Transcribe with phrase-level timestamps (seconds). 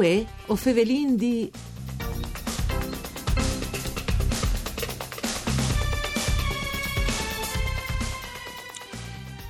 [0.00, 1.52] Uè, o fevelin di...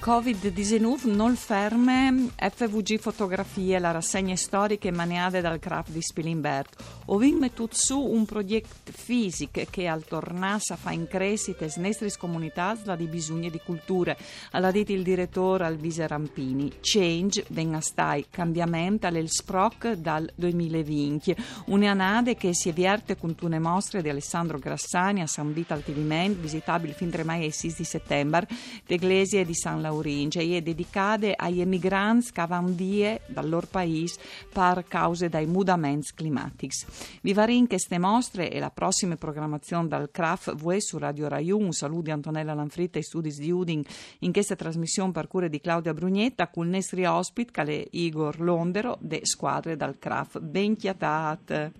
[0.00, 6.68] Covid-19 non ferme FVG Fotografie, la rassegna storica emanata dal craft di Spilimberg.
[7.10, 12.76] Ovim metut su un progetto fisico che al tornassa fa in crescita e snestris comunità
[12.84, 14.14] la di bisogni di culture.
[14.50, 16.70] Alla dito il direttore Alvise Rampini.
[16.82, 21.34] Change, venga stai, cambiamento all'El Sproc dal 2020.
[21.66, 26.36] Un'anade che si vierte con tune mostre di Alessandro Grassani a San Vito al Tiviment,
[26.36, 28.46] visitabile fin 3 mai e 6 di settembre,
[28.86, 34.20] d'Eglesie di San Lauringe e dedicate agli emigranti che vanno via dal loro paese
[34.52, 36.97] per cause dai mudamenti climatici.
[37.22, 41.64] Vivarin queste mostre e la prossima programmazione dal CRAF VE su Radio Rai 1.
[41.64, 43.84] Un saluto di Antonella Lanfritta e studi di Uding
[44.20, 49.20] in questa trasmissione per cura di Claudia Brugnetta nostro ospite che è Igor Londero de
[49.22, 50.40] squadre dal CRAF.
[50.40, 51.72] Ben chiatate.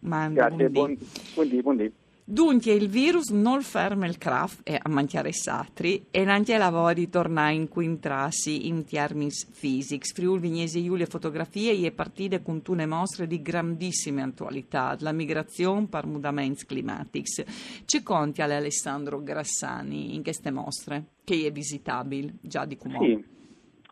[0.00, 1.08] Grazie, buondì.
[1.34, 1.92] buondì, buondì.
[2.26, 7.10] Dunque il virus non ferma il craft e a mangiare satri e anche lavora di
[7.10, 10.14] tornare in quintrassi in termini fisici.
[10.14, 16.06] Friul Vignesi Giulia Fotografie e partite con tune mostre di grandissime attualità, la migrazione per
[16.06, 17.44] mudamenti climatici.
[17.84, 23.02] Ci conti Alessandro Grassani in queste mostre, che è visitabile già di Cumò?
[23.02, 23.22] Sì.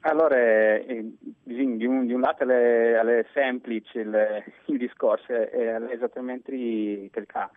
[0.04, 1.04] Allora, eh,
[1.42, 6.50] di un, di un lato è semplice il, il discorso, è esattamente
[7.12, 7.52] quel caso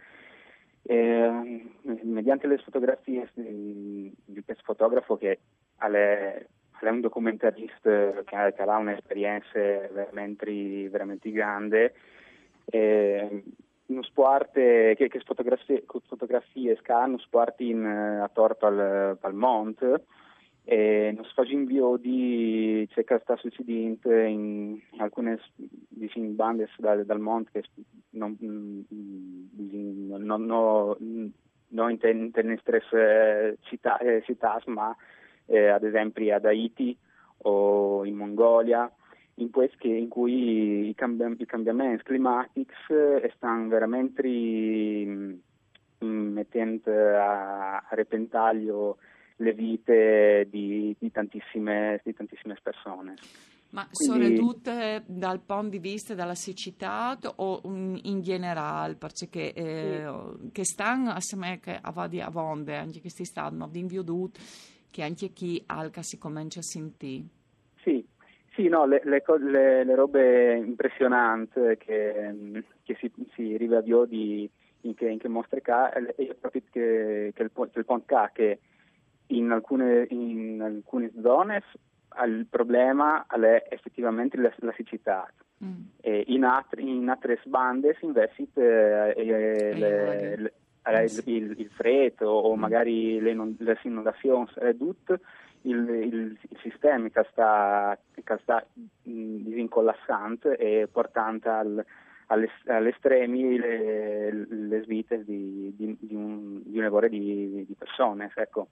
[0.88, 1.66] eh,
[2.04, 5.40] mediante le fotografie di, questo fotografo che
[5.78, 6.46] è,
[6.80, 9.60] è un documentarista che ha, che ha un'esperienza
[9.92, 11.94] veramente, veramente grande,
[12.66, 13.44] eh,
[13.88, 20.06] uno sport che, che fotografie, fotografie scanno sport in, a torto al, al monte
[20.68, 27.06] e non si fa invio di c'è che sta succedendo in alcune diciamo, bande dal,
[27.06, 27.64] dal monte che
[28.12, 28.36] non,
[29.58, 31.34] non, non,
[31.70, 34.96] non in nostre eh, città, eh, città, ma
[35.46, 36.98] eh, ad esempio ad Haiti
[37.40, 38.92] o in Mongolia
[39.36, 45.34] in, che, in cui i, cambi- i, cambiamenti climatici eh, stanno veramente mm,
[46.04, 48.98] mettendo a, a repentaglio
[49.38, 53.16] le vite di, di, tantissime, di tantissime, persone.
[53.76, 54.38] Ma Quindi...
[54.38, 58.96] sono tutte dal punto di vista della siccità o in generale?
[58.96, 60.06] Perché eh,
[60.40, 60.52] sì.
[60.54, 64.40] che stanno assieme a vadi a vonde, anche che si stanno di inviodut,
[64.90, 67.26] che anche chi alca si comincia a sentire.
[67.82, 68.08] Sì,
[68.54, 74.50] sì, no, le, le, le, le robe impressionanti che, che si, si rivediò di,
[74.82, 75.70] in, che, in che mostre K
[76.16, 78.60] è proprio che, che il, il Pont K che
[79.28, 81.62] in alcune, in alcune zone
[82.24, 85.30] il problema è effettivamente la, la siccità.
[85.64, 85.84] Mm.
[86.28, 90.52] in, altri, in altre bande si investe eh, eh,
[90.84, 92.60] eh, il, il, freddo o mm.
[92.60, 95.22] magari le, le inondazioni ridotte
[95.62, 98.66] il, il, il, sistema che sta, che sta
[99.10, 101.86] mm, disincollassando e portando al,
[102.28, 108.32] all'estremi le, le svite di, di, di, un, di un'evore di, di persone.
[108.36, 108.68] Ecco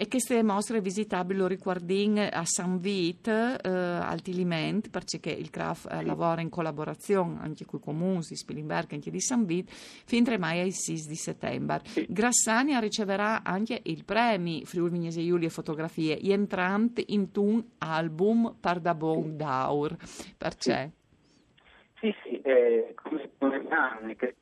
[0.00, 6.04] e queste mostre visitabili riguardano a San Vito, eh, al Tiliment, perché il CRAF eh,
[6.04, 10.22] lavora in collaborazione anche con i comuni di Spilimberg e anche di San Vito, fin
[10.22, 11.82] 3 mai ai 6 di settembre.
[12.06, 18.94] Grassania riceverà anche il premio Friuli Vignese Giulia Fotografie, entrante in un album per da
[18.94, 19.96] bon d'aur.
[20.36, 20.92] Perché?
[21.98, 24.36] Sì, sì, eh, come, come anni che,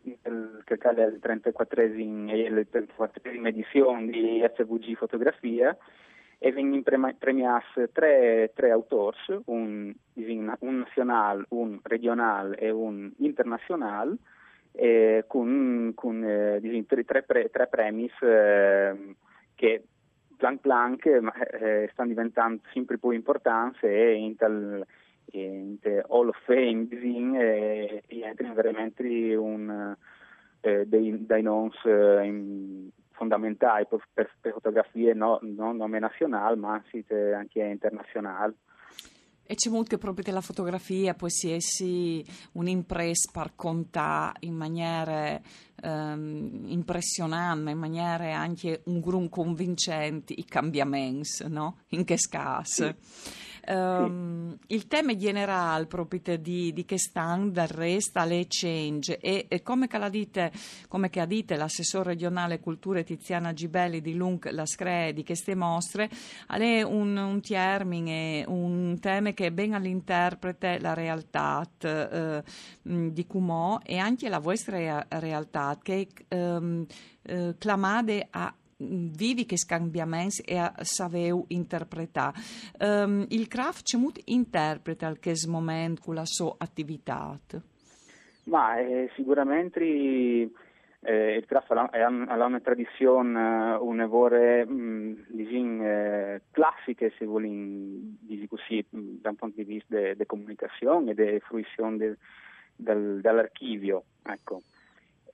[0.64, 5.76] che cade al 34esimo edizione di SVG Fotografia
[6.38, 6.82] e vengono
[7.18, 9.16] premiati tre, tre autori,
[9.46, 14.16] un, un nazionale, un regionale e un internazionale,
[14.72, 19.14] eh, con, con eh, tre, tre, tre, premi eh,
[19.54, 19.84] che
[20.36, 24.86] plan plan eh, stanno diventando sempre più importanti e in tal
[25.32, 29.96] in Hall of Fame e, e entra veramente un,
[30.66, 36.72] eh, dei, dei noms eh, fondamentali per, per, per fotografie no, non nome nazionale ma
[36.72, 38.54] anche internazionali.
[39.48, 42.24] E c'è molto proprio della fotografia poi si essi
[42.54, 45.40] un'impresa per contare in maniera
[45.84, 51.78] um, impressionante, in maniera anche un grum convincente i cambiamenti, no?
[51.90, 52.86] In che scaso.
[52.86, 53.45] Sì.
[53.68, 54.56] Um.
[54.68, 60.10] Il tema generale proprio di, di quest'anno del resto alle change e, e come che
[60.10, 60.52] dite,
[60.88, 66.08] come che dite l'assessore regionale cultura Tiziana Gibelli di Lung la Scre di queste mostre,
[66.46, 72.42] è un, un termine, un tema che ben all'interprete la realtà eh,
[72.82, 76.86] di Cumò e anche la vostra realtà che um,
[77.22, 82.38] eh, clamate a vivi che scambiamenti e a saveu interpretare.
[82.78, 87.38] Um, il craft c'è molto interpreta al che momento con la sua attività?
[88.44, 95.14] Ma eh, sicuramente eh, il craft ha, una tradizione, uh, un'evore mm,
[95.82, 98.14] eh, classiche, se vogliamo
[98.48, 102.16] così, da un punto di vista di comunicazione e di fruizione
[102.76, 104.04] dell'archivio.
[104.22, 104.62] Ecco.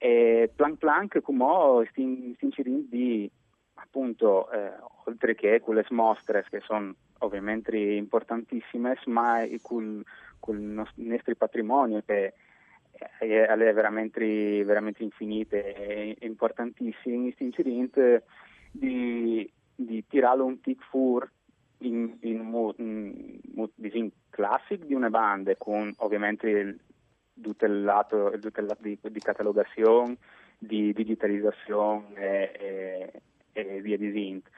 [0.03, 3.31] E Plank Plank come stin, stin di
[3.75, 4.73] appunto eh,
[5.05, 10.03] oltre che quelle mostre che sono ovviamente importantissime ma con
[10.47, 12.33] il nostro patrimonio che
[13.17, 17.53] è, è veramente, veramente infinite e importantissime stin
[18.71, 21.31] di, di tirare un tic fur
[21.77, 23.39] in, in, in,
[23.79, 24.11] in,
[24.85, 26.77] di una banda con ovviamente
[27.41, 30.17] tutto il lato, tutto il lato di, di, catalogazione,
[30.57, 33.11] di digitalizzazione e,
[33.51, 34.49] e, e via di Sint.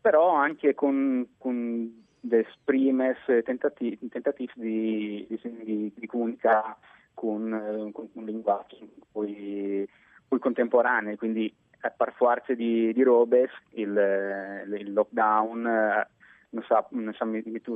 [0.00, 6.76] Però anche con, con dei primes tentativi, tentativi di, di, di, comunicare
[7.14, 8.78] con, con, un linguaggio
[9.10, 9.88] poi,
[10.26, 16.06] poi contemporaneo, quindi a par forza di, di robe il, il lockdown
[16.52, 17.24] non sa, non sa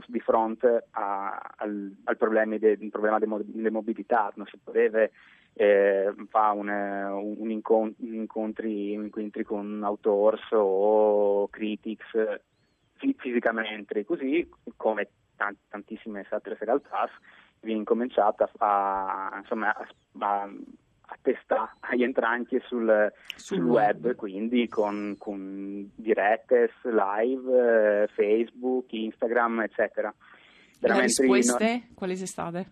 [0.06, 5.08] di fronte a, al, al, problema de, problema della mobilità, non si poteva
[5.55, 6.69] eh, fare un,
[7.38, 12.11] un, incontri, un incontri con autors o critics
[13.19, 15.08] fisicamente, così come
[15.69, 17.08] tantissime altre realtà
[17.61, 19.87] viene cominciata a, insomma, a,
[20.19, 20.50] a
[21.26, 30.14] testa agli entranti sul, sul web, quindi con, con dirette, live, eh, Facebook, Instagram, eccetera.
[30.78, 31.94] Veramente Le risposte no...
[31.94, 32.70] quali sono state?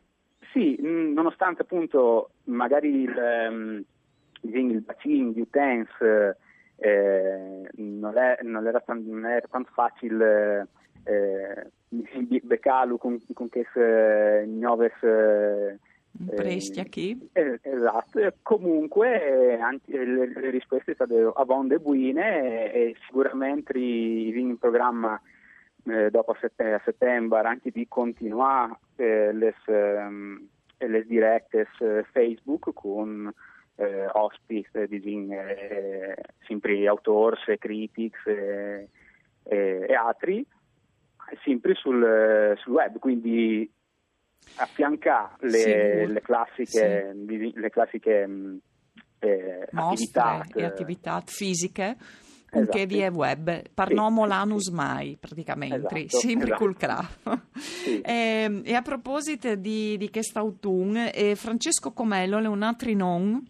[0.52, 3.14] Sì, nonostante appunto magari il,
[3.50, 3.84] um,
[4.42, 6.36] il bacino di utenza
[6.76, 10.68] eh, non, è, non, era non, era tanto, facile
[11.02, 11.70] eh,
[12.42, 14.92] beccarlo con, con queste nuove
[16.31, 17.28] eh, Presti chi?
[17.32, 24.56] Eh, esatto, comunque anche le, le, risposte sono state abbonde buine e, e sicuramente in
[24.58, 25.20] programma
[25.87, 30.46] eh, dopo a, a, settembre anche di continuare eh, le um,
[31.06, 31.66] dirette
[32.12, 33.32] Facebook con
[33.76, 36.14] eh, ospiti di eh,
[36.46, 38.88] sempre autori, critics e,
[39.94, 40.46] altri
[41.43, 43.70] sempre sul, sul web quindi
[44.56, 47.52] affianca le, sì, le classiche, sì.
[47.55, 48.56] le classiche mm,
[49.19, 51.96] eh, attività, e attività fisiche
[52.61, 52.76] esatto.
[52.76, 54.29] che via web, parnomo sì.
[54.29, 56.64] l'anus mai praticamente, esatto, sempre esatto.
[56.64, 57.41] col craft.
[57.55, 58.00] Sì.
[58.00, 63.43] e, ehm, e, a proposito di, di quest'autunno, eh, Francesco Comello è un altro non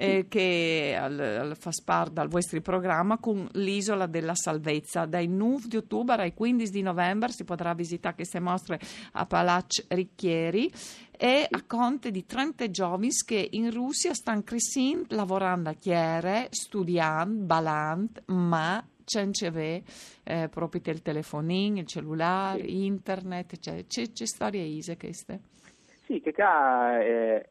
[0.00, 5.06] eh, che al, al, fa parte dal vostro programma con l'isola della salvezza.
[5.06, 8.78] Dai 9 di ottobre ai 15 di novembre si potrà visitare queste mostre
[9.12, 10.70] a Palazzo Ricchieri
[11.10, 17.44] e a conte di 30 giovani che in Russia stanno crescendo, lavorando a chiere, studiando,
[17.44, 19.26] balant, ma c'è
[20.22, 22.84] eh, proprio il telefonino, il cellulare, sì.
[22.84, 25.40] internet, cioè, c'è, c'è storie ise queste.
[26.04, 27.50] Sì, che qua, eh,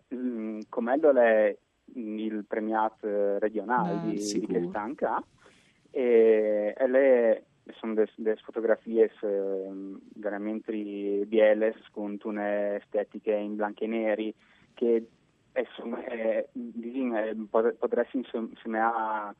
[0.69, 1.57] come è
[1.97, 5.23] il premiato regionale ah, di, di Chestanca
[5.91, 9.71] e, e le sono delle fotografie eh,
[10.15, 14.33] veramente belle con una estetiche in bianco e neri
[14.73, 15.07] che
[15.55, 17.35] insomma, è, è,
[17.77, 19.33] potresti insieme a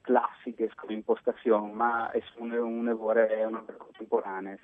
[0.00, 4.58] classiche come impostazione ma sono un'evore una contemporanee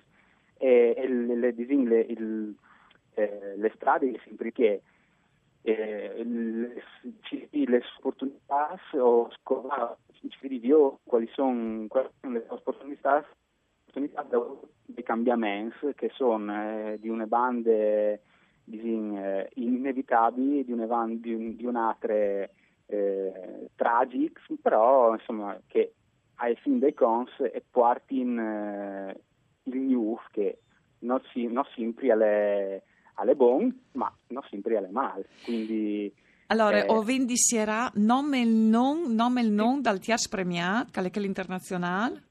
[0.56, 2.54] e, e le, le, le, il,
[3.14, 4.82] eh, le strade sempre che
[5.66, 9.30] eh, le, opportunità o
[10.42, 11.87] review quali sono,
[12.21, 13.25] le opportunità,
[13.87, 14.26] opportunità
[14.85, 18.21] di cambiamenti che sono eh, di una bande
[18.62, 25.94] disin, eh, inevitabili, di, una band, di, di un'altra eh, tragic, però insomma che
[26.37, 29.18] ai fin dei cons e porti in eh,
[29.62, 30.59] il news che
[31.00, 32.83] non, si, non sempre alle
[33.14, 35.26] alle buone, ma non sempre alle male.
[35.44, 36.12] Quindi,
[36.49, 41.21] allora, eh, o vendisierà nome il non, nome il non dal Tiers Premiat, che è
[41.21, 42.23] l'internazionale?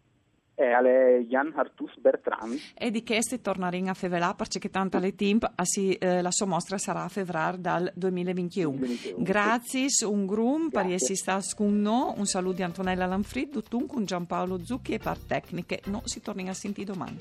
[0.56, 2.58] e alle Jan Artus Bertrand.
[2.76, 6.78] E di si torneremo a fevelà perché tanto le timp si, eh, la sua mostra
[6.78, 8.78] sarà a febbraio dal 2021.
[8.78, 13.88] 2021 Grazie, un grum per essere stato con noi, un saluto di Antonella Lanfrid, Dutun
[13.88, 15.82] con Giampaolo Zucchi e per tecniche.
[15.86, 17.18] No, si torna a sentire domani.